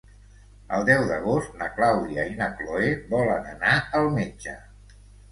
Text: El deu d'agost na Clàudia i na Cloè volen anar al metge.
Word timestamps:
El 0.75 0.85
deu 0.85 1.01
d'agost 1.09 1.51
na 1.59 1.67
Clàudia 1.75 2.25
i 2.29 2.31
na 2.39 2.47
Cloè 2.61 2.87
volen 3.11 3.45
anar 3.51 3.75
al 3.99 4.09
metge. 4.15 4.55